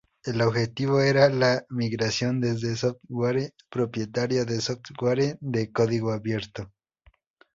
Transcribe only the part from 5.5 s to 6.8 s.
código abierto.